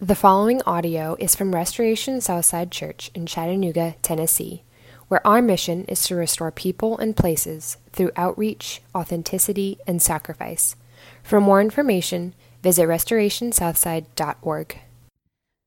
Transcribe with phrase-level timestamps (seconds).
[0.00, 4.64] The following audio is from Restoration Southside Church in Chattanooga, Tennessee,
[5.06, 10.74] where our mission is to restore people and places through outreach, authenticity, and sacrifice.
[11.22, 14.78] For more information, visit restorationsouthside.org.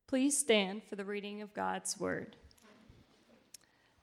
[0.08, 2.36] Please stand for the reading of God's Word.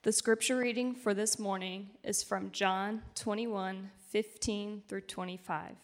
[0.05, 5.84] The scripture reading for this morning is from John 21 15 through 25.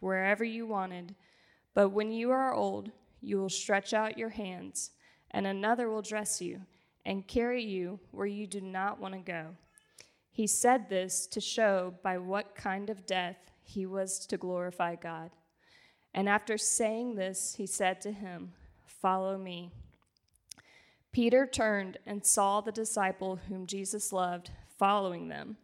[0.00, 1.14] wherever you wanted.
[1.74, 4.90] But when you are old, you will stretch out your hands,
[5.30, 6.62] and another will dress you
[7.04, 9.56] and carry you where you do not want to go.
[10.30, 15.30] He said this to show by what kind of death he was to glorify God.
[16.14, 18.52] And after saying this, he said to him,
[18.86, 19.70] Follow me.
[21.12, 25.56] Peter turned and saw the disciple whom Jesus loved following them,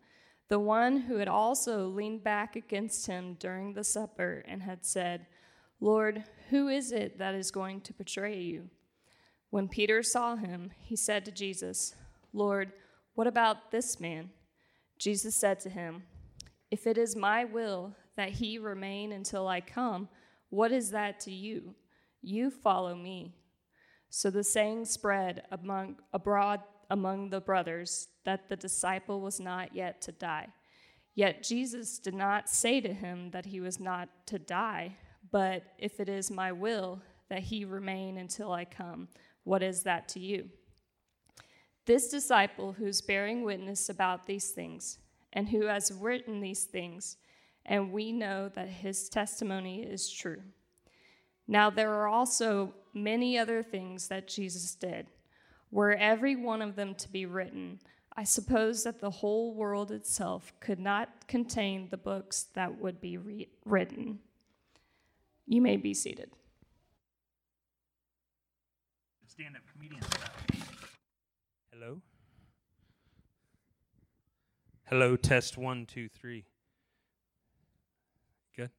[0.49, 5.27] the one who had also leaned back against him during the supper and had said,
[5.81, 8.69] Lord, who is it that is going to betray you?
[9.51, 11.95] When Peter saw him, he said to Jesus,
[12.33, 12.73] Lord,
[13.15, 14.31] what about this man?
[14.99, 16.03] Jesus said to him,
[16.71, 20.09] If it is my will that he remain until I come,
[20.51, 21.75] what is that to you?
[22.23, 23.35] You follow me.
[24.09, 30.01] So the saying spread among, abroad among the brothers that the disciple was not yet
[30.03, 30.49] to die.
[31.15, 34.97] Yet Jesus did not say to him that he was not to die,
[35.31, 39.09] but if it is my will that he remain until I come,
[39.45, 40.49] what is that to you?
[41.87, 44.99] This disciple who's bearing witness about these things,
[45.33, 47.17] and who has written these things,
[47.67, 50.43] and we know that his testimony is true.
[51.47, 55.09] Now, there are also many other things that Jesus did.
[55.75, 57.81] Were every one of them to be written,
[58.17, 63.17] I suppose that the whole world itself could not contain the books that would be
[63.17, 64.21] re- written.
[65.49, 66.31] You may be seated.
[69.27, 70.29] Stand up comedian style.
[71.73, 72.01] Hello?
[74.85, 76.45] Hello, test one, two, three.
[78.57, 78.71] Good?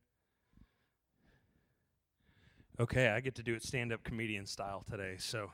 [2.79, 5.16] Okay, I get to do it stand up comedian style today.
[5.19, 5.51] So,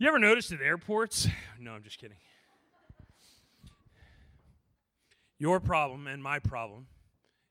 [0.00, 1.28] you ever noticed at airports?
[1.60, 2.16] No, I'm just kidding.
[5.38, 6.86] Your problem and my problem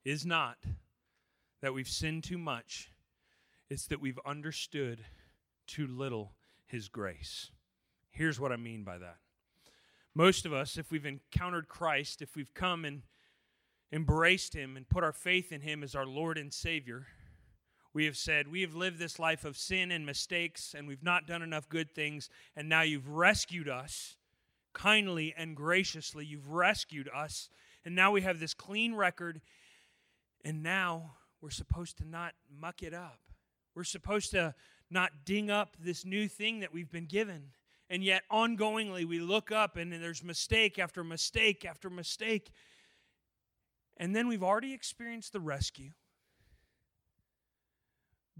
[0.04, 0.58] is not
[1.62, 2.90] that we've sinned too much,
[3.70, 5.06] it's that we've understood
[5.68, 6.34] too little
[6.66, 7.52] His grace.
[8.10, 9.18] Here's what I mean by that.
[10.16, 13.04] Most of us, if we've encountered Christ, if we've come and
[13.92, 17.06] embraced Him and put our faith in Him as our Lord and Savior,
[18.00, 21.28] we have said, We have lived this life of sin and mistakes, and we've not
[21.28, 24.16] done enough good things, and now you've rescued us
[24.72, 26.26] kindly and graciously.
[26.26, 27.50] You've rescued us,
[27.84, 29.42] and now we have this clean record,
[30.46, 33.20] and now we're supposed to not muck it up.
[33.76, 34.56] We're supposed to
[34.90, 37.48] not ding up this new thing that we've been given.
[37.90, 42.50] And yet, ongoingly, we look up and there's mistake after mistake after mistake.
[43.98, 45.92] And then we've already experienced the rescue.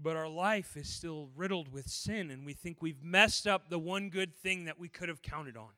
[0.02, 3.78] But our life is still riddled with sin, and we think we've messed up the
[3.78, 5.70] one good thing that we could have counted on.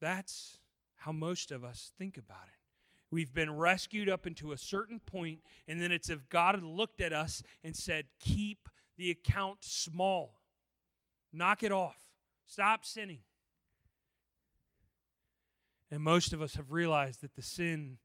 [0.00, 0.58] That's
[0.96, 2.58] how most of us think about it.
[3.10, 7.00] We've been rescued up into a certain point, and then it's if God had looked
[7.00, 10.40] at us and said, Keep the account small,
[11.32, 12.02] knock it off,
[12.46, 13.20] stop sinning.
[15.88, 17.98] And most of us have realized that the sin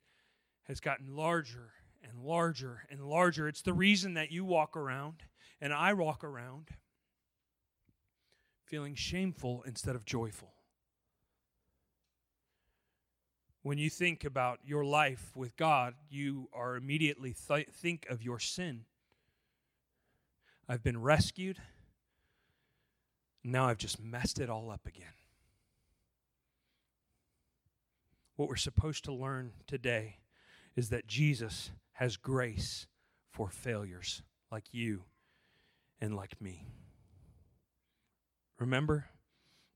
[0.65, 1.71] has gotten larger
[2.03, 3.47] and larger and larger.
[3.47, 5.23] It's the reason that you walk around
[5.59, 6.69] and I walk around
[8.65, 10.53] feeling shameful instead of joyful.
[13.63, 18.39] When you think about your life with God, you are immediately th- think of your
[18.39, 18.85] sin.
[20.67, 21.57] I've been rescued.
[23.43, 25.13] Now I've just messed it all up again.
[28.35, 30.17] What we're supposed to learn today
[30.75, 31.71] is that Jesus
[32.01, 32.87] has grace
[33.29, 35.03] for failures like you
[35.99, 36.65] and like me.
[38.57, 39.05] Remember?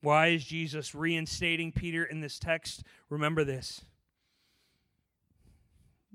[0.02, 2.82] Why is Jesus reinstating Peter in this text?
[3.12, 3.82] Remember this.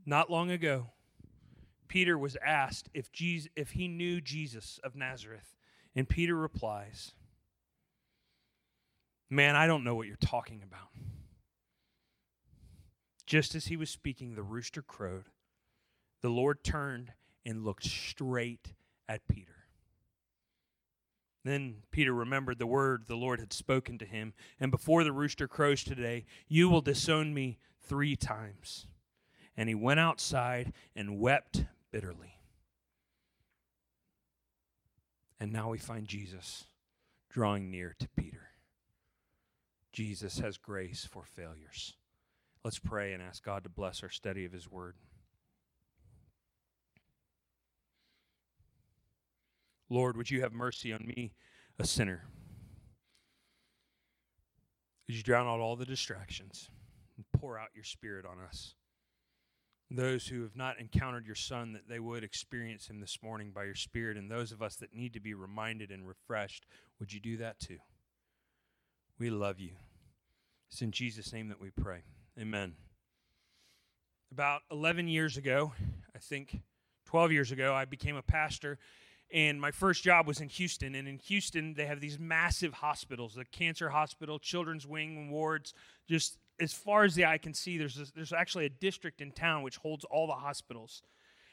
[0.04, 0.88] Not long ago,
[1.86, 5.54] Peter was asked if, Jesus, if he knew Jesus of Nazareth.
[5.94, 7.12] And Peter replies,
[9.28, 10.88] Man, I don't know what you're talking about.
[13.26, 15.26] Just as he was speaking, the rooster crowed.
[16.22, 17.12] The Lord turned
[17.44, 18.74] and looked straight
[19.08, 19.60] at Peter.
[21.44, 24.34] Then Peter remembered the word the Lord had spoken to him.
[24.58, 28.86] And before the rooster crows today, you will disown me three times.
[29.56, 32.36] And he went outside and wept bitterly.
[35.38, 36.64] And now we find Jesus
[37.30, 38.48] drawing near to Peter.
[39.92, 41.94] Jesus has grace for failures.
[42.62, 44.96] Let's pray and ask God to bless our study of his word.
[49.90, 51.32] Lord, would you have mercy on me,
[51.78, 52.24] a sinner?
[55.06, 56.70] Would you drown out all the distractions
[57.16, 58.74] and pour out your spirit on us?
[59.90, 63.64] Those who have not encountered your Son, that they would experience him this morning by
[63.64, 66.64] your Spirit, and those of us that need to be reminded and refreshed,
[67.00, 67.78] would you do that too?
[69.18, 69.72] We love you.
[70.70, 72.04] It's in Jesus' name that we pray.
[72.38, 72.74] Amen.
[74.30, 75.72] About 11 years ago,
[76.14, 76.60] I think
[77.06, 78.78] 12 years ago, I became a pastor
[79.32, 80.94] and my first job was in Houston.
[80.94, 85.72] And in Houston, they have these massive hospitals the cancer hospital, children's wing wards.
[86.08, 89.62] Just as far as the eye can see, there's, there's actually a district in town
[89.62, 91.02] which holds all the hospitals.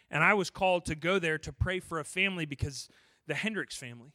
[0.10, 2.90] And I was called to go there to pray for a family because
[3.28, 4.14] the Hendricks family.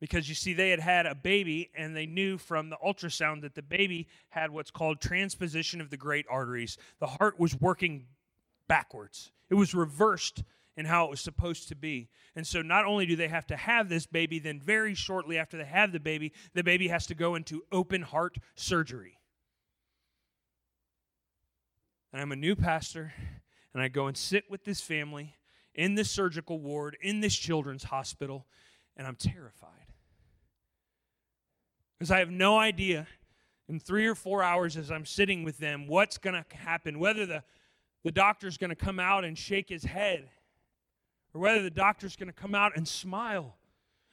[0.00, 3.54] Because you see, they had had a baby, and they knew from the ultrasound that
[3.54, 6.76] the baby had what's called transposition of the great arteries.
[6.98, 8.06] The heart was working
[8.66, 10.42] backwards, it was reversed
[10.76, 12.08] and how it was supposed to be.
[12.34, 15.56] And so not only do they have to have this baby, then very shortly after
[15.56, 19.18] they have the baby, the baby has to go into open heart surgery.
[22.12, 23.12] And I'm a new pastor,
[23.72, 25.34] and I go and sit with this family
[25.74, 28.46] in this surgical ward, in this children's hospital,
[28.96, 29.70] and I'm terrified.
[31.98, 33.06] Because I have no idea
[33.68, 37.24] in three or four hours as I'm sitting with them what's going to happen, whether
[37.24, 37.42] the,
[38.04, 40.28] the doctor's going to come out and shake his head
[41.34, 43.56] or whether the doctor's going to come out and smile.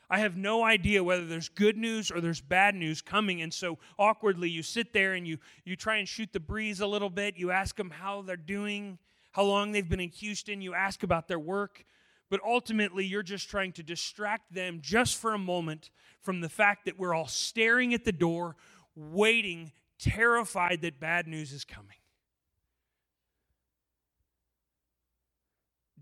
[0.10, 3.42] I have no idea whether there's good news or there's bad news coming.
[3.42, 6.88] And so awkwardly, you sit there and you, you try and shoot the breeze a
[6.88, 7.38] little bit.
[7.38, 8.98] You ask them how they're doing,
[9.32, 10.62] how long they've been in Houston.
[10.62, 11.86] You ask about their work.
[12.32, 15.92] But ultimately, you're just trying to distract them just for a moment
[16.22, 18.56] from the fact that we're all staring at the door,
[18.96, 21.98] waiting, terrified that bad news is coming.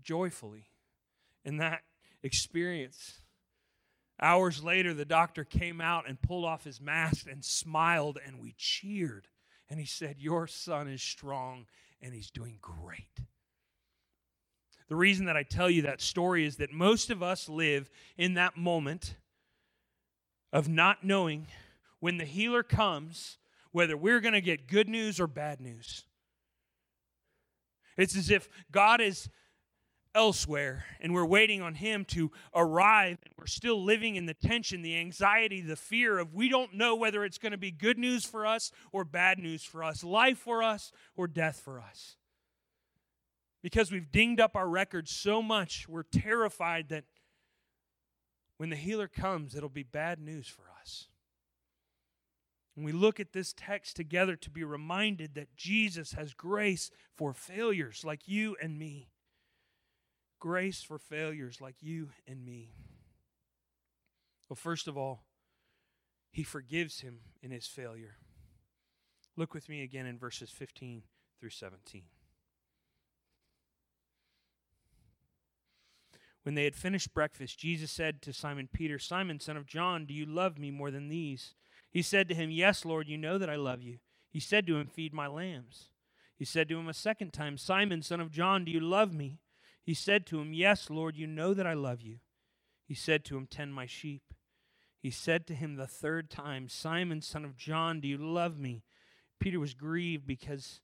[0.02, 0.68] Joyfully
[1.44, 1.82] in that
[2.22, 3.20] experience.
[4.20, 8.54] Hours later, the doctor came out and pulled off his mask and smiled, and we
[8.56, 9.28] cheered.
[9.70, 11.66] And he said, Your son is strong
[12.00, 13.20] and he's doing great.
[14.88, 18.34] The reason that I tell you that story is that most of us live in
[18.34, 19.16] that moment
[20.52, 21.46] of not knowing
[22.00, 23.36] when the healer comes
[23.70, 26.04] whether we're going to get good news or bad news.
[27.98, 29.28] It's as if God is
[30.14, 34.82] elsewhere and we're waiting on him to arrive and we're still living in the tension
[34.82, 38.24] the anxiety the fear of we don't know whether it's going to be good news
[38.24, 42.16] for us or bad news for us life for us or death for us.
[43.62, 47.04] Because we've dinged up our record so much we're terrified that
[48.56, 51.08] when the healer comes it'll be bad news for us.
[52.76, 57.32] And we look at this text together to be reminded that Jesus has grace for
[57.32, 59.08] failures like you and me
[60.38, 62.72] grace for failures like you and me.
[64.48, 65.24] Well, first of all,
[66.30, 68.16] he forgives him in his failure.
[69.36, 71.02] Look with me again in verses 15
[71.40, 72.02] through 17.
[76.42, 80.14] When they had finished breakfast, Jesus said to Simon Peter, Simon, son of John, do
[80.14, 81.54] you love me more than these?
[81.90, 83.98] He said to him, Yes, Lord, you know that I love you.
[84.30, 85.88] He said to him, Feed my lambs.
[86.36, 89.40] He said to him a second time, Simon, son of John, do you love me?
[89.88, 92.18] He said to him, Yes, Lord, you know that I love you.
[92.84, 94.20] He said to him, Tend my sheep.
[95.00, 98.82] He said to him the third time, Simon, son of John, do you love me?
[99.40, 100.82] Peter was grieved because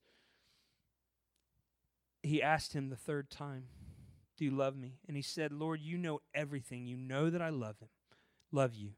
[2.23, 3.65] he asked him the third time.
[4.39, 5.01] Do you love me?
[5.07, 6.87] And he said, Lord, you know everything.
[6.87, 7.91] You know that I love him,
[8.53, 8.93] love you.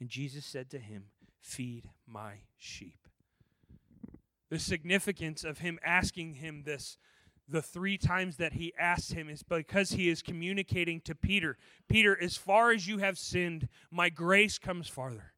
[0.00, 1.04] And Jesus said to him,
[1.40, 3.06] Feed my sheep.
[4.50, 6.98] The significance of him asking him this
[7.48, 11.58] the three times that he asks him is because he is communicating to Peter
[11.88, 15.32] Peter, as far as you have sinned, my grace comes farther.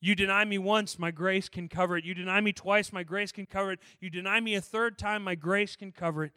[0.00, 2.04] You deny me once, my grace can cover it.
[2.04, 3.78] You deny me twice, my grace can cover it.
[4.00, 6.32] You deny me a third time, my grace can cover it.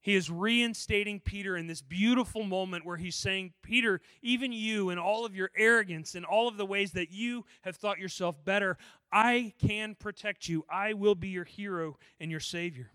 [0.00, 4.98] He is reinstating Peter in this beautiful moment where he's saying, Peter, even you and
[4.98, 8.78] all of your arrogance and all of the ways that you have thought yourself better,
[9.12, 10.64] I can protect you.
[10.70, 12.90] I will be your hero and your savior.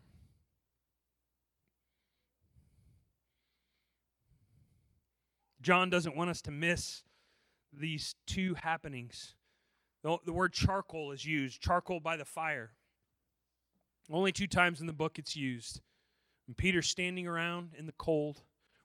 [5.64, 7.04] John doesn't want us to miss
[7.72, 9.36] these two happenings.
[10.04, 12.72] The, the word charcoal is used, charcoal by the fire.
[14.12, 15.80] Only two times in the book it's used.
[16.48, 18.42] And Peter standing around in the cold,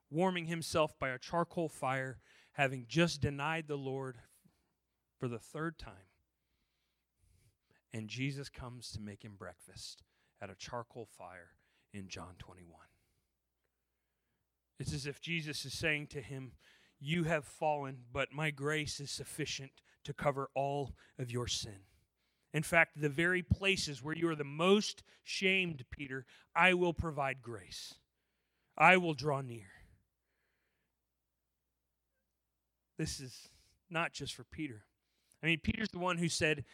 [0.09, 2.21] warming himself by a charcoal fire,
[2.53, 4.19] having just denied the Lord
[5.19, 5.93] for the third time.
[7.93, 10.05] And Jesus comes to make him breakfast
[10.41, 11.51] at a charcoal fire
[11.93, 12.71] in John 21.
[14.79, 16.53] It's as if Jesus is saying to him,
[17.01, 19.73] You have fallen, but my grace is sufficient
[20.05, 21.81] to cover all of your sin.
[22.55, 27.43] In fact, the very places where you are the most shamed, Peter, I will provide
[27.43, 27.95] grace.
[28.77, 29.67] I will draw near.
[32.97, 33.49] This is
[33.91, 34.85] not just for Peter.
[35.43, 36.65] I mean, Peter's the one who said,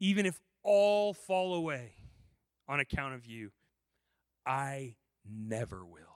[0.00, 1.92] Even if all fall away
[2.68, 3.50] on account of you,
[4.46, 4.94] I
[5.28, 6.13] never will.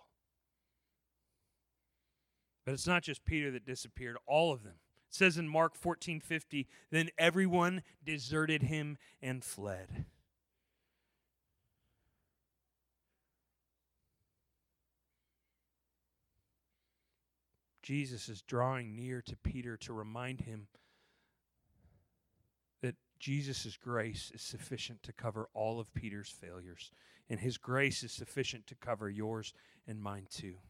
[2.69, 4.75] But it's not just Peter that disappeared, all of them.
[5.09, 10.05] It says in Mark 14:50, then everyone deserted him and fled.
[17.81, 20.69] Jesus is drawing near to Peter to remind him
[22.83, 26.93] that Jesus' grace is sufficient to cover all of Peter's failures,
[27.31, 29.55] and his grace is sufficient to cover yours
[29.87, 30.61] and mine too.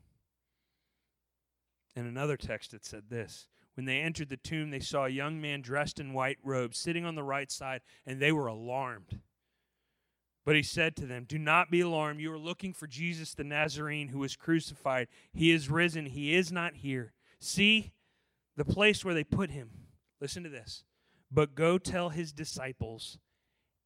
[1.97, 5.41] In another text, it said this When they entered the tomb, they saw a young
[5.41, 9.21] man dressed in white robes sitting on the right side, and they were alarmed.
[10.45, 12.21] But he said to them, Do not be alarmed.
[12.21, 15.09] You are looking for Jesus the Nazarene who was crucified.
[15.33, 16.07] He is risen.
[16.07, 17.13] He is not here.
[17.39, 17.93] See
[18.57, 19.71] the place where they put him.
[20.23, 20.85] Listen to this.
[21.31, 23.19] But go tell his disciples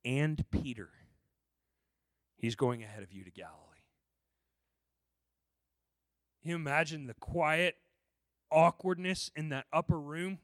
[0.04, 0.90] and Peter,
[2.36, 3.56] he's going ahead of you to Galilee.
[6.42, 7.76] you imagine the quiet
[8.52, 10.38] awkwardness in that upper room.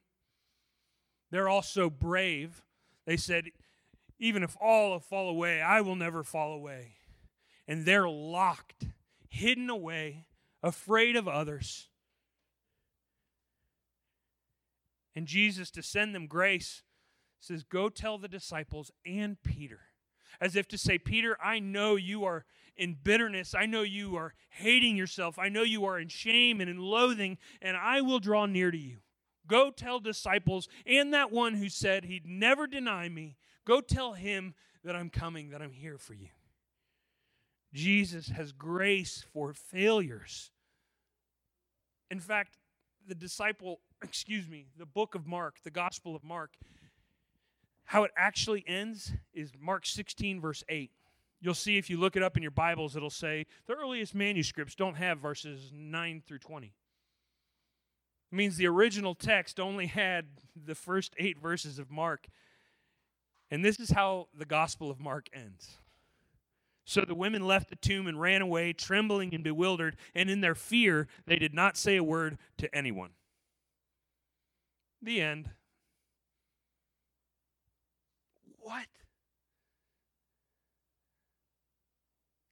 [1.31, 2.63] They're all so brave.
[3.07, 3.51] They said,
[4.19, 6.95] Even if all fall away, I will never fall away.
[7.67, 8.87] And they're locked,
[9.29, 10.27] hidden away,
[10.63, 11.89] afraid of others.
[15.15, 16.83] And Jesus, to send them grace,
[17.41, 19.81] says, Go tell the disciples and Peter.
[20.41, 22.45] As if to say, Peter, I know you are
[22.79, 23.55] in bitterness.
[23.55, 25.39] I know you are hating yourself.
[25.39, 28.79] I know you are in shame and in loathing, and I will draw near to
[28.79, 28.99] you.
[29.47, 34.55] Go tell disciples and that one who said he'd never deny me, go tell him
[34.85, 36.29] that I'm coming, that I'm here for you.
[37.73, 40.51] Jesus has grace for failures.
[42.11, 42.59] In fact,
[43.07, 46.55] the disciple, excuse me, the book of Mark, the Gospel of Mark,
[47.85, 50.91] how it actually ends is Mark 16, verse 8.
[51.41, 54.75] You'll see if you look it up in your Bibles, it'll say the earliest manuscripts
[54.75, 56.67] don't have verses 9 through 20.
[58.33, 62.27] It means the original text only had the first eight verses of Mark.
[63.51, 65.79] And this is how the Gospel of Mark ends.
[66.85, 70.55] So the women left the tomb and ran away, trembling and bewildered, and in their
[70.55, 73.11] fear, they did not say a word to anyone.
[75.03, 75.51] The end.
[78.59, 78.87] What?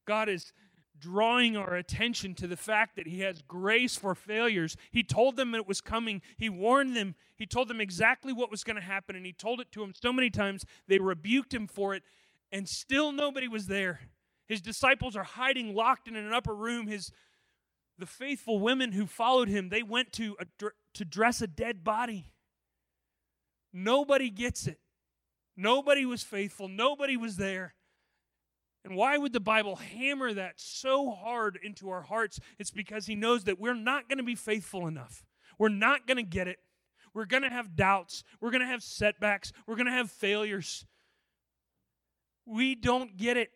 [0.07, 0.53] God is
[0.99, 4.77] drawing our attention to the fact that He has grace for failures.
[4.91, 8.65] He told them it was coming, He warned them, He told them exactly what was
[8.65, 11.67] going to happen, and He told it to them so many times they rebuked Him
[11.67, 12.03] for it,
[12.51, 14.01] and still nobody was there.
[14.47, 16.87] His disciples are hiding, locked in an upper room.
[16.87, 17.11] His
[17.99, 20.47] the faithful women who followed him, they went to a,
[20.95, 22.33] to dress a dead body.
[23.73, 24.79] Nobody gets it.
[25.57, 26.69] Nobody was faithful.
[26.69, 27.75] Nobody was there.
[28.87, 32.38] And why would the Bible hammer that so hard into our hearts?
[32.57, 35.25] It's because He knows that we're not going to be faithful enough.
[35.59, 36.61] We're not going to get it.
[37.12, 38.23] We're going to have doubts.
[38.40, 39.52] We're going to have setbacks.
[39.66, 40.87] We're going to have failures.
[42.47, 43.50] We don't get it.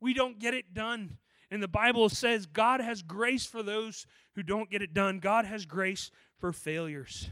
[0.00, 1.18] We don't get it done.
[1.50, 5.46] And the Bible says God has grace for those who don't get it done, God
[5.46, 7.28] has grace for failures.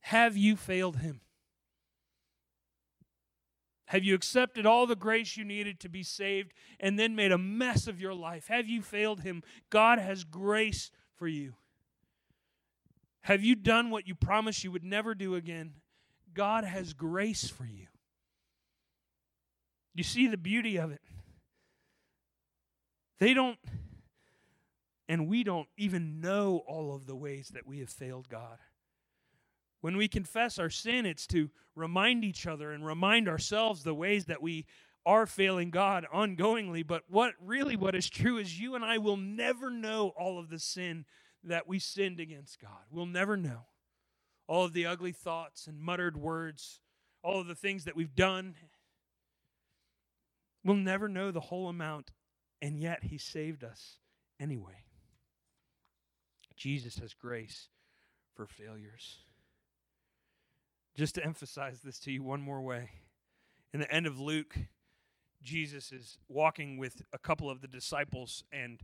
[0.00, 1.22] Have you failed Him?
[3.86, 7.38] Have you accepted all the grace you needed to be saved and then made a
[7.38, 8.46] mess of your life?
[8.48, 9.42] Have you failed Him?
[9.68, 11.54] God has grace for you.
[13.22, 15.74] Have you done what you promised you would never do again?
[16.32, 17.86] God has grace for you.
[19.94, 21.00] You see the beauty of it.
[23.20, 23.58] They don't,
[25.08, 28.58] and we don't even know all of the ways that we have failed God.
[29.84, 34.24] When we confess our sin, it's to remind each other and remind ourselves the ways
[34.24, 34.64] that we
[35.04, 36.86] are failing God ongoingly.
[36.86, 40.48] But what really what is true is you and I will never know all of
[40.48, 41.04] the sin
[41.42, 42.80] that we sinned against God.
[42.90, 43.66] We'll never know.
[44.46, 46.80] All of the ugly thoughts and muttered words,
[47.22, 48.54] all of the things that we've done.
[50.64, 52.10] We'll never know the whole amount,
[52.62, 53.98] and yet He saved us
[54.40, 54.86] anyway.
[56.56, 57.68] Jesus has grace
[58.34, 59.18] for failures.
[60.94, 62.90] Just to emphasize this to you one more way.
[63.72, 64.56] In the end of Luke,
[65.42, 68.80] Jesus is walking with a couple of the disciples, and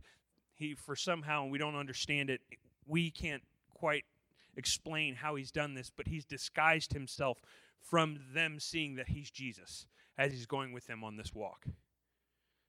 [0.53, 2.41] he, for somehow, and we don't understand it,
[2.85, 4.03] we can't quite
[4.57, 7.41] explain how he's done this, but he's disguised himself
[7.79, 9.85] from them seeing that he's Jesus
[10.17, 11.65] as he's going with them on this walk.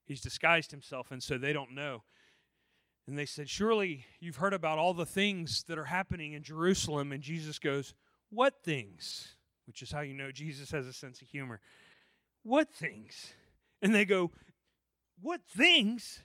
[0.05, 2.05] He's disguised himself, and so they don't know.
[3.09, 7.11] And they said, Surely you've heard about all the things that are happening in Jerusalem.
[7.11, 7.95] And Jesus goes,
[8.33, 9.29] what things?
[9.67, 11.61] Which is how you know Jesus has a sense of humor.
[12.43, 13.35] What things?
[13.83, 14.31] And they go,
[15.21, 16.23] What things?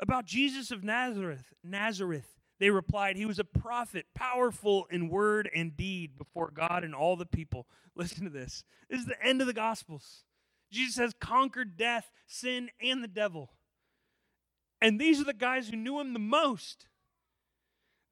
[0.00, 1.52] About Jesus of Nazareth.
[1.62, 2.28] Nazareth.
[2.58, 7.16] They replied, He was a prophet, powerful in word and deed before God and all
[7.16, 7.66] the people.
[7.96, 8.64] Listen to this.
[8.88, 10.24] This is the end of the Gospels.
[10.70, 13.50] Jesus has conquered death, sin, and the devil.
[14.80, 16.86] And these are the guys who knew him the most.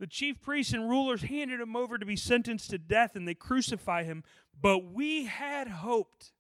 [0.01, 3.35] The chief priests and rulers handed him over to be sentenced to death and they
[3.35, 4.25] crucify him.
[4.61, 6.33] But we had hoped.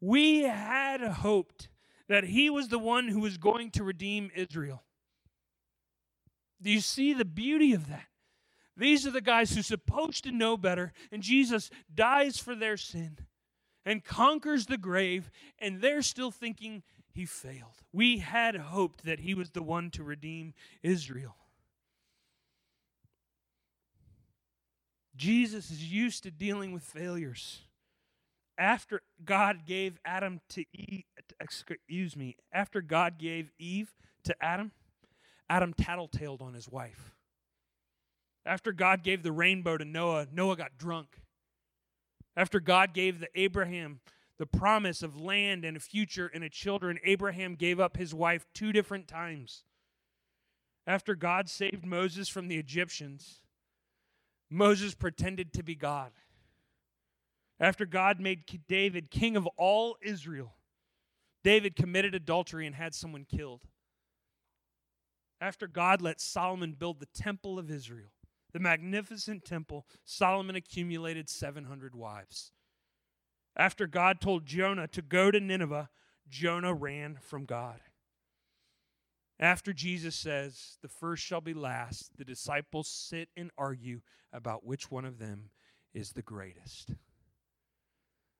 [0.00, 1.68] We had hoped
[2.08, 4.84] that he was the one who was going to redeem Israel.
[6.62, 8.06] Do you see the beauty of that?
[8.76, 13.18] These are the guys who're supposed to know better, and Jesus dies for their sin
[13.84, 16.82] and conquers the grave, and they're still thinking
[17.20, 17.82] he failed.
[17.92, 21.36] We had hoped that he was the one to redeem Israel.
[25.14, 27.60] Jesus is used to dealing with failures.
[28.56, 31.04] After God gave Adam to Eve,
[31.38, 34.72] excuse me, after God gave Eve to Adam,
[35.50, 37.14] Adam tattletaled on his wife.
[38.46, 41.18] After God gave the rainbow to Noah, Noah got drunk.
[42.34, 44.00] After God gave the Abraham
[44.40, 48.46] the promise of land and a future and a children, Abraham gave up his wife
[48.54, 49.64] two different times.
[50.86, 53.42] After God saved Moses from the Egyptians,
[54.48, 56.12] Moses pretended to be God.
[57.60, 60.54] After God made David king of all Israel,
[61.44, 63.64] David committed adultery and had someone killed.
[65.38, 68.12] After God let Solomon build the temple of Israel,
[68.54, 72.52] the magnificent temple, Solomon accumulated 700 wives.
[73.56, 75.90] After God told Jonah to go to Nineveh,
[76.28, 77.80] Jonah ran from God.
[79.38, 84.00] After Jesus says, The first shall be last, the disciples sit and argue
[84.32, 85.50] about which one of them
[85.94, 86.92] is the greatest.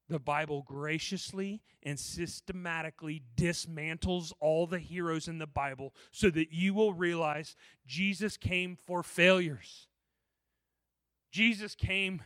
[0.09, 6.75] The Bible graciously and systematically dismantles all the heroes in the Bible so that you
[6.75, 9.87] will realize Jesus came for failures.
[11.31, 12.23] Jesus came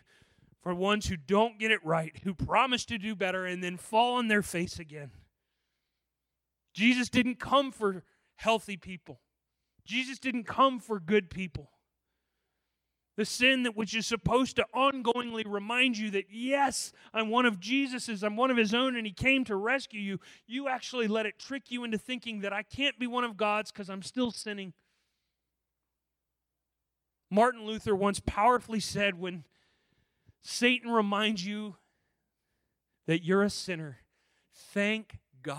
[0.64, 4.16] for ones who don't get it right, who promise to do better and then fall
[4.16, 5.10] on their face again.
[6.72, 8.02] Jesus didn't come for
[8.36, 9.20] healthy people.
[9.84, 11.70] Jesus didn't come for good people.
[13.18, 17.60] The sin that which is supposed to ongoingly remind you that, yes, I'm one of
[17.60, 21.26] Jesus's, I'm one of his own, and he came to rescue you, you actually let
[21.26, 24.30] it trick you into thinking that I can't be one of God's because I'm still
[24.30, 24.72] sinning.
[27.30, 29.44] Martin Luther once powerfully said when
[30.44, 31.76] Satan reminds you
[33.06, 33.98] that you're a sinner.
[34.52, 35.58] Thank God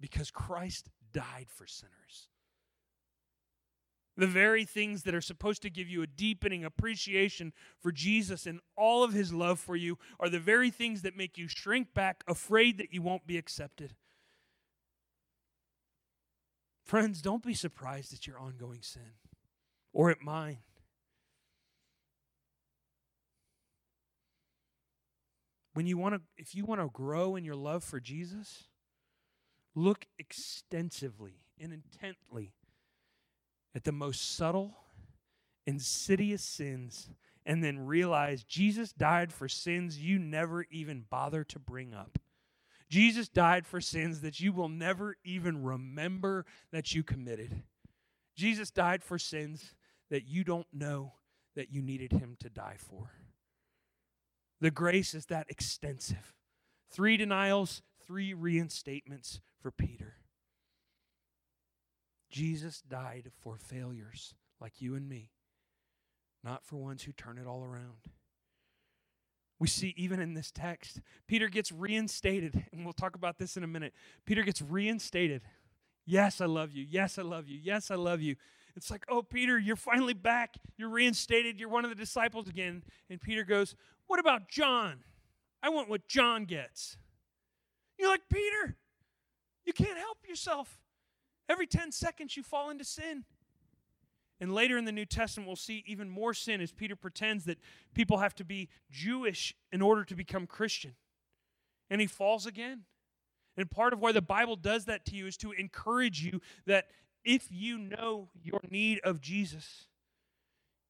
[0.00, 2.28] because Christ died for sinners.
[4.16, 8.58] The very things that are supposed to give you a deepening appreciation for Jesus and
[8.76, 12.24] all of his love for you are the very things that make you shrink back,
[12.26, 13.94] afraid that you won't be accepted.
[16.82, 19.12] Friends, don't be surprised at your ongoing sin
[19.92, 20.58] or at mine.
[25.78, 28.64] When you want to if you want to grow in your love for Jesus,
[29.78, 32.52] Look extensively and intently
[33.76, 34.74] at the most subtle,
[35.68, 37.08] insidious sins,
[37.46, 42.18] and then realize Jesus died for sins you never even bother to bring up.
[42.90, 47.62] Jesus died for sins that you will never even remember that you committed.
[48.34, 49.76] Jesus died for sins
[50.10, 51.12] that you don't know
[51.54, 53.12] that you needed him to die for.
[54.60, 56.34] The grace is that extensive.
[56.90, 60.14] Three denials, three reinstatements for Peter.
[62.30, 65.30] Jesus died for failures like you and me,
[66.44, 68.08] not for ones who turn it all around.
[69.60, 73.64] We see even in this text, Peter gets reinstated, and we'll talk about this in
[73.64, 73.92] a minute.
[74.24, 75.42] Peter gets reinstated.
[76.06, 76.86] Yes, I love you.
[76.88, 77.58] Yes, I love you.
[77.60, 78.36] Yes, I love you.
[78.78, 80.54] It's like, oh, Peter, you're finally back.
[80.76, 81.58] You're reinstated.
[81.58, 82.84] You're one of the disciples again.
[83.10, 83.74] And Peter goes,
[84.06, 85.00] What about John?
[85.62, 86.96] I want what John gets.
[87.98, 88.76] You're like, Peter,
[89.64, 90.80] you can't help yourself.
[91.48, 93.24] Every 10 seconds, you fall into sin.
[94.40, 97.58] And later in the New Testament, we'll see even more sin as Peter pretends that
[97.94, 100.94] people have to be Jewish in order to become Christian.
[101.90, 102.82] And he falls again.
[103.56, 106.86] And part of why the Bible does that to you is to encourage you that
[107.24, 109.86] if you know your need of Jesus,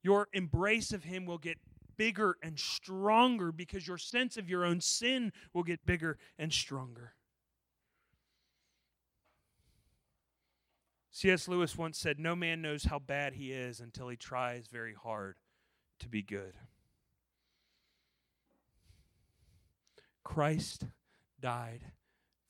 [0.03, 1.59] your embrace of him will get
[1.97, 7.15] bigger and stronger because your sense of your own sin will get bigger and stronger.
[11.11, 11.49] C.S.
[11.49, 15.35] Lewis once said, No man knows how bad he is until he tries very hard
[15.99, 16.55] to be good.
[20.23, 20.85] Christ
[21.41, 21.81] died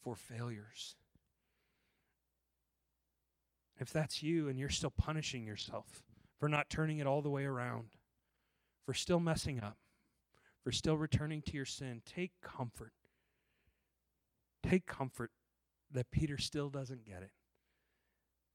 [0.03, 0.97] for failures.
[3.79, 6.03] If that's you and you're still punishing yourself
[6.39, 7.97] for not turning it all the way around,
[8.85, 9.77] for still messing up,
[10.65, 12.93] for still returning to your sin, take comfort.
[14.63, 15.31] Take comfort
[15.93, 17.31] that Peter still doesn't get it.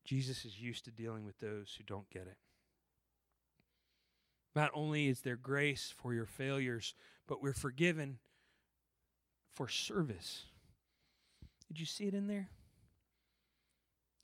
[0.06, 2.38] Jesus is used to dealing with those who don't get it.
[4.56, 6.94] Not only is there grace for your failures,
[7.28, 8.20] but we're forgiven
[9.54, 10.46] for service.
[11.68, 12.50] Did you see it in there?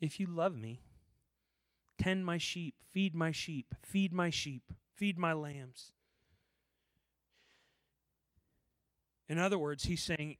[0.02, 0.82] If you love me,
[2.00, 4.64] tend my sheep, feed my sheep, feed my sheep,
[4.96, 5.92] feed my lambs.
[9.28, 10.38] In other words, he's saying,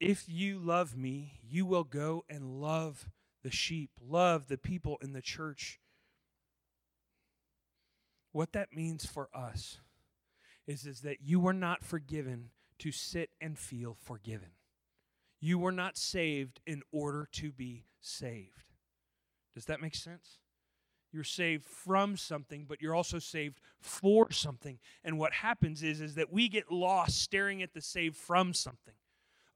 [0.00, 3.08] if you love me, you will go and love
[3.42, 5.80] the sheep, love the people in the church.
[8.32, 9.80] What that means for us
[10.66, 14.50] is, is that you were not forgiven to sit and feel forgiven.
[15.40, 18.74] You were not saved in order to be saved.
[19.54, 20.38] Does that make sense?
[21.12, 24.78] You're saved from something, but you're also saved for something.
[25.04, 28.94] And what happens is, is that we get lost staring at the saved from something.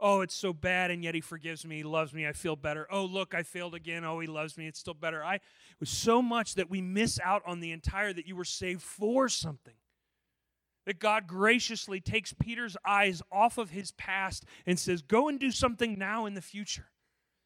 [0.04, 1.76] Oh, it's so bad, and yet he forgives me.
[1.76, 2.26] He loves me.
[2.26, 2.88] I feel better.
[2.90, 4.04] Oh, look, I failed again.
[4.04, 4.66] Oh, he loves me.
[4.66, 5.24] It's still better.
[5.24, 5.38] I
[5.78, 9.28] was so much that we miss out on the entire that you were saved for
[9.28, 9.74] something.
[10.86, 15.52] That God graciously takes Peter's eyes off of his past and says, Go and do
[15.52, 16.90] something now in the future.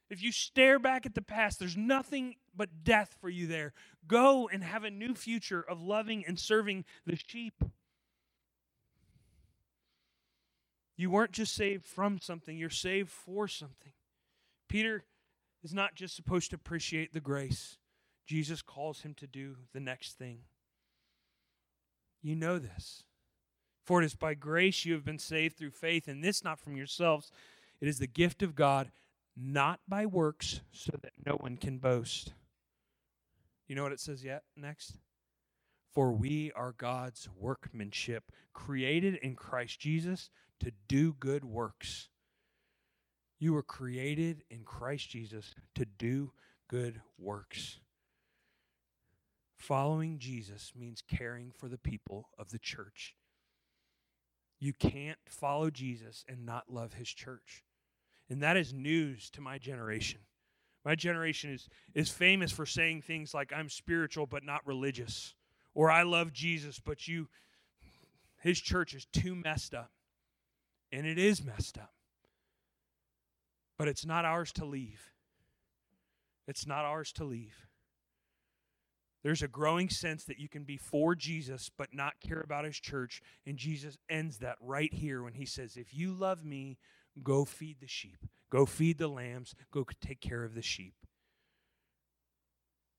[0.08, 3.72] If you stare back at the past, there's nothing but death for you there.
[4.06, 7.62] Go and have a new future of loving and serving the sheep.
[10.96, 13.92] You weren't just saved from something, you're saved for something.
[14.68, 15.04] Peter
[15.62, 17.78] is not just supposed to appreciate the grace,
[18.26, 20.40] Jesus calls him to do the next thing.
[22.22, 23.04] You know this.
[23.84, 26.76] For it is by grace you have been saved through faith, and this not from
[26.76, 27.30] yourselves.
[27.80, 28.90] It is the gift of God,
[29.36, 32.32] not by works, so that no one can boast.
[33.68, 34.98] You know what it says yet next?
[35.92, 42.08] For we are God's workmanship, created in Christ Jesus to do good works.
[43.38, 46.32] You were created in Christ Jesus to do
[46.68, 47.80] good works.
[49.56, 53.14] Following Jesus means caring for the people of the church.
[54.58, 57.64] You can't follow Jesus and not love his church.
[58.28, 60.20] And that is news to my generation.
[60.84, 65.34] My generation is, is famous for saying things like, I'm spiritual but not religious,
[65.74, 67.28] or I love Jesus, but you,
[68.40, 69.90] his church is too messed up.
[70.92, 71.92] And it is messed up.
[73.76, 75.10] But it's not ours to leave.
[76.46, 77.66] It's not ours to leave.
[79.22, 82.78] There's a growing sense that you can be for Jesus but not care about his
[82.78, 83.20] church.
[83.44, 86.78] And Jesus ends that right here when he says, If you love me,
[87.22, 88.18] go feed the sheep,
[88.50, 90.94] go feed the lambs, go take care of the sheep.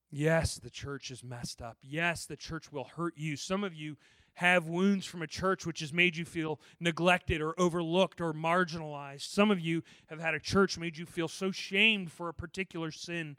[0.10, 1.77] Yes, the church is messed up.
[1.82, 3.36] Yes, the church will hurt you.
[3.36, 3.97] Some of you
[4.36, 9.23] have wounds from a church which has made you feel neglected or overlooked or marginalized.
[9.23, 12.91] Some of you have had a church made you feel so shamed for a particular
[12.91, 13.36] sin.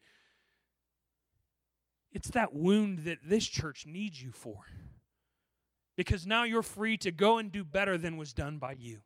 [2.13, 4.67] It's that wound that this church needs you for.
[5.97, 8.99] Because now you're free to go and do better than was done by you.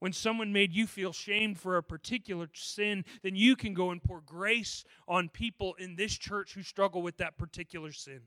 [0.00, 4.02] When someone made you feel shamed for a particular sin, then you can go and
[4.02, 8.22] pour grace on people in this church who struggle with that particular sin.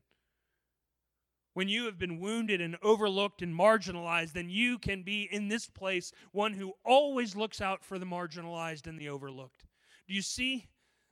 [1.54, 5.66] When you have been wounded and overlooked and marginalized, then you can be in this
[5.68, 9.66] place one who always looks out for the marginalized and the overlooked.
[10.06, 10.68] Do you see?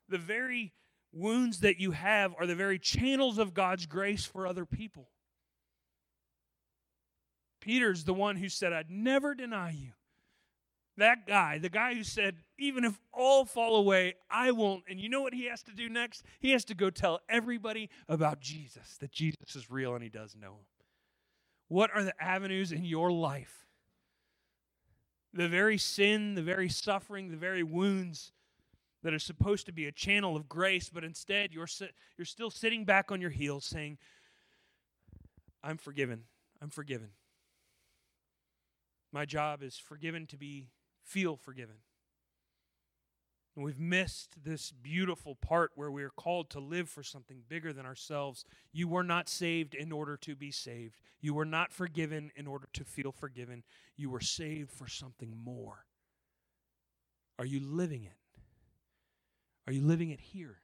[0.09, 0.73] The very
[1.13, 5.11] wounds that you have are the very channels of God's grace for other people.
[7.61, 9.93] Peter's the one who said, I'd never deny you.
[10.99, 14.85] That guy, the guy who said, even if all fall away, I won't.
[14.89, 16.23] And you know what he has to do next?
[16.41, 20.35] He has to go tell everybody about Jesus, that Jesus is real and he does
[20.35, 20.67] know him.
[21.69, 23.67] What are the avenues in your life?
[25.35, 28.33] The very sin, the very suffering, the very wounds
[29.03, 31.69] that are supposed to be a channel of grace, but instead you're,
[32.17, 33.99] you're still sitting back on your heels saying,
[35.63, 36.23] I'm forgiven.
[36.63, 37.11] I'm forgiven.
[39.13, 40.69] My job is forgiven to be
[41.07, 41.77] feel forgiven.
[43.55, 47.73] And we've missed this beautiful part where we are called to live for something bigger
[47.73, 48.45] than ourselves.
[48.71, 51.01] You were not saved in order to be saved.
[51.23, 53.63] You were not forgiven in order to feel forgiven.
[53.97, 55.87] You were saved for something more.
[57.39, 58.19] Are you living it?
[59.67, 60.59] Are you living it here?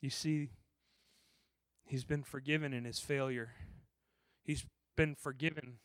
[0.00, 0.48] You see,
[1.84, 3.50] he's been forgiven in his failure.
[4.42, 4.64] He's
[4.96, 5.78] been forgiven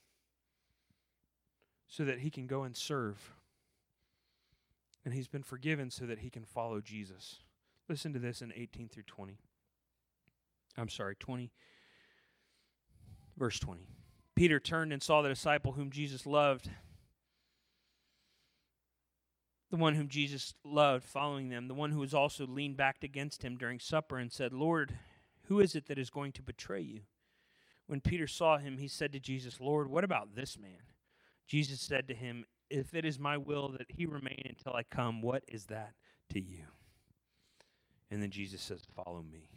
[1.88, 3.34] so that he can go and serve.
[5.04, 7.40] And he's been forgiven so that he can follow Jesus.
[7.88, 9.38] Listen to this in 18 through 20.
[10.78, 11.52] I'm sorry, 20.
[13.38, 13.88] Verse 20.
[14.36, 16.70] Peter turned and saw the disciple whom Jesus loved,
[19.72, 23.44] the one whom Jesus loved, following them, the one who was also leaned back against
[23.44, 24.98] him during supper, and said, Lord,
[25.44, 27.02] who is it that is going to betray you?
[27.88, 30.82] When Peter saw him, he said to Jesus, Lord, what about this man?
[31.48, 35.22] Jesus said to him, If it is my will that he remain until I come,
[35.22, 35.94] what is that
[36.32, 36.64] to you?
[38.10, 39.50] And then Jesus says, Follow me.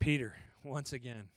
[0.00, 1.28] Peter, once again,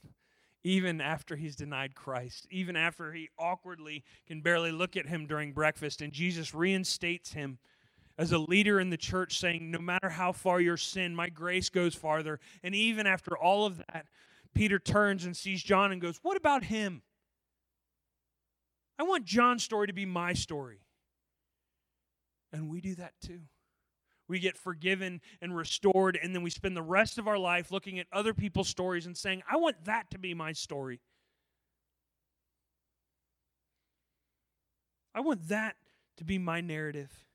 [0.63, 5.53] even after he's denied Christ, even after he awkwardly can barely look at him during
[5.53, 7.59] breakfast, and Jesus reinstates him
[8.17, 11.69] as a leader in the church saying, No matter how far your sin, my grace
[11.69, 12.39] goes farther.
[12.63, 14.07] And even after all of that,
[14.53, 17.03] Peter turns and sees John and goes, What about him?
[18.99, 20.79] I want John's story to be my story.
[22.51, 23.41] And we do that too.
[24.27, 27.97] We get forgiven and restored, and then we spend the rest of our life looking
[27.99, 30.99] at other people's stories and saying, I want that to be my story.
[35.15, 35.75] I want that
[36.17, 37.26] to be my narrative.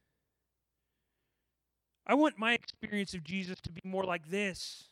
[2.07, 4.89] I want my experience of Jesus to be more like this.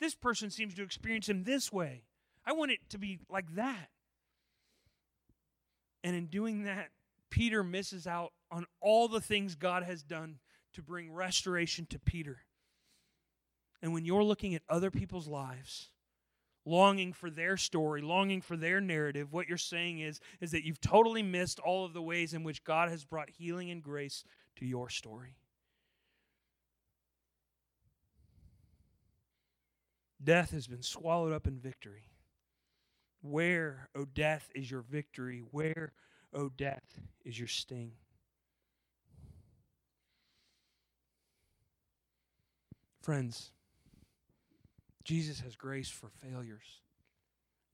[0.00, 2.02] This person seems to experience him this way.
[2.44, 3.88] I want it to be like that.
[6.04, 6.90] And in doing that,
[7.30, 10.38] Peter misses out on all the things God has done
[10.74, 12.38] to bring restoration to Peter.
[13.82, 15.88] And when you're looking at other people's lives,
[16.64, 20.80] longing for their story, longing for their narrative, what you're saying is, is that you've
[20.80, 24.24] totally missed all of the ways in which God has brought healing and grace
[24.56, 25.36] to your story.
[30.26, 32.10] Death has been swallowed up in victory.
[33.22, 35.44] Where, O oh death, is your victory?
[35.52, 35.92] Where,
[36.34, 37.92] O oh death, is your sting?
[43.00, 43.52] Friends,
[45.04, 46.80] Jesus has grace for failures.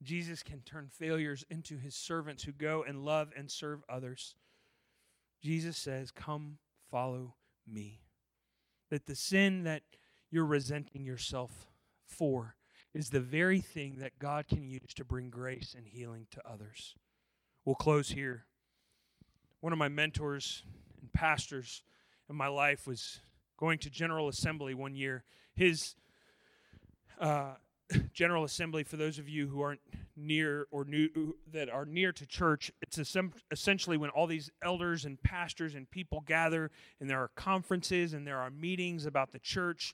[0.03, 4.35] Jesus can turn failures into his servants who go and love and serve others.
[5.41, 6.59] Jesus says, Come,
[6.91, 7.33] follow
[7.67, 8.01] me.
[8.91, 9.81] That the sin that
[10.29, 11.72] you're resenting yourself
[12.17, 12.55] for
[12.93, 16.95] is the very thing that God can use to bring grace and healing to others.
[17.65, 18.45] We'll close here.
[19.61, 20.63] One of my mentors
[21.01, 21.83] and pastors
[22.29, 23.21] in my life was
[23.57, 25.23] going to General Assembly one year.
[25.55, 25.95] His
[27.19, 27.53] uh,
[28.13, 29.81] General Assembly, for those of you who aren't
[30.15, 32.99] near or new that are near to church, it's
[33.51, 38.27] essentially when all these elders and pastors and people gather, and there are conferences and
[38.27, 39.93] there are meetings about the church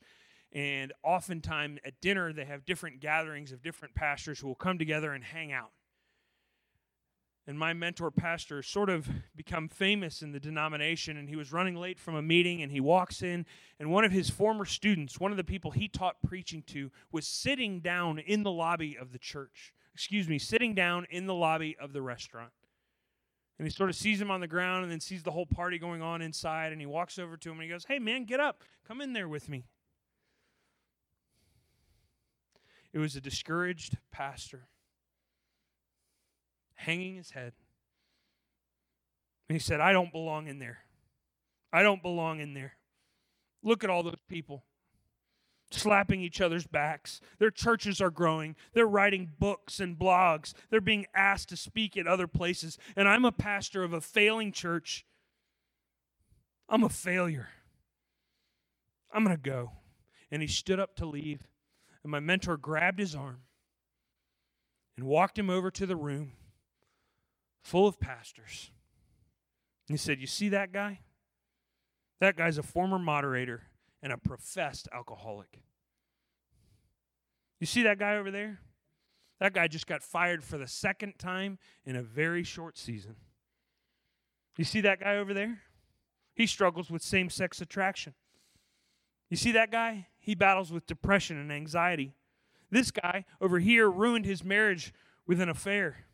[0.51, 5.13] and oftentimes at dinner, they have different gatherings of different pastors who will come together
[5.13, 5.71] and hang out.
[7.45, 11.75] and my mentor pastor sort of become famous in the denomination and he was running
[11.75, 13.43] late from a meeting and he walks in
[13.79, 17.25] and one of his former students one of the people he taught preaching to was
[17.25, 19.73] sitting down in the lobby of the church.
[19.93, 22.51] Excuse me sitting down in the lobby of the restaurant.
[23.57, 25.79] And he sort of sees him on the ground and then sees the whole party
[25.79, 28.39] going on inside and he walks over to him and he goes hey man get
[28.39, 28.63] up.
[28.87, 29.65] Come in there with me
[32.93, 34.67] it was a discouraged pastor
[36.75, 37.53] hanging his head.
[39.47, 40.79] And he said, I don't belong in there.
[41.71, 42.73] I don't belong in there.
[43.63, 44.63] Look at all those people
[45.71, 47.21] slapping each other's backs.
[47.37, 48.55] Their churches are growing.
[48.73, 50.53] They're writing books and blogs.
[50.69, 52.77] They're being asked to speak at other places.
[52.95, 55.05] And I'm a pastor of a failing church.
[56.67, 57.49] I'm a failure.
[59.13, 59.71] I'm going to go.
[60.31, 61.47] And he stood up to leave.
[62.09, 63.41] And my mentor grabbed his arm
[64.97, 66.31] and walked him over to the room
[67.61, 68.71] full of pastors.
[69.87, 71.01] And he said, You see that guy?
[72.19, 73.61] That guy's a former moderator
[74.01, 75.61] and a professed alcoholic.
[77.59, 78.57] You see that guy over there?
[79.39, 83.17] That guy just got fired for the second time in a very short season.
[84.57, 85.59] You see that guy over there?
[86.33, 88.15] He struggles with same sex attraction.
[89.29, 90.07] You see that guy?
[90.19, 92.13] He battles with depression and anxiety.
[92.69, 94.93] This guy over here ruined his marriage
[95.25, 96.05] with an affair.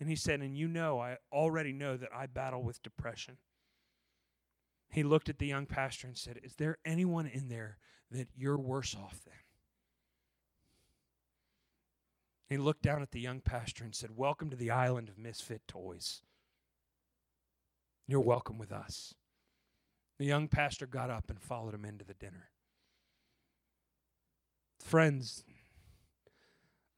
[0.00, 3.38] And he said, And you know, I already know that I battle with depression.
[4.90, 7.78] He looked at the young pastor and said, Is there anyone in there
[8.10, 9.32] that you're worse off than?
[12.48, 15.62] He looked down at the young pastor and said, Welcome to the island of misfit
[15.66, 16.20] toys.
[18.06, 19.14] You're welcome with us.
[20.22, 22.48] The young pastor got up and followed him into the dinner.
[24.78, 25.42] Friends,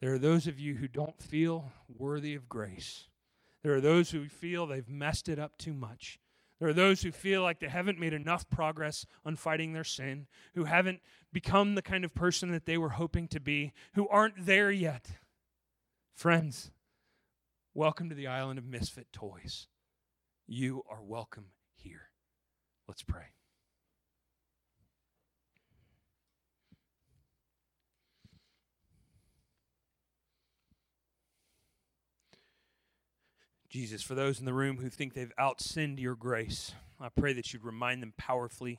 [0.03, 3.09] there are those of you who don't feel worthy of grace.
[3.63, 6.21] There are those who feel they've messed it up too much.
[6.61, 10.27] There are those who feel like they haven't made enough progress on fighting their sin,
[10.55, 11.01] who haven't
[11.33, 15.13] become the kind of person that they were hoping to be, who aren't there yet.
[16.15, 16.73] Friends,
[17.73, 19.69] welcome to the island of misfit toys.
[20.47, 22.11] You are welcome here.
[22.87, 23.23] Let's pray.
[33.75, 37.53] Jesus, for those in the room who think they've outsinned your grace, I pray that
[37.53, 38.79] you'd remind them powerfully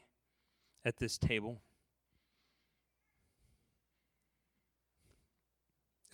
[0.85, 1.59] at this table.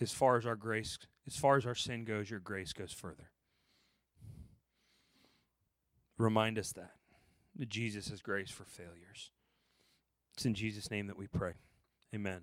[0.00, 3.30] As far as our grace, as far as our sin goes, your grace goes further.
[6.18, 6.90] Remind us that,
[7.68, 9.30] Jesus grace for failures.
[10.34, 11.52] It's in Jesus' name that we pray.
[12.14, 12.42] Amen.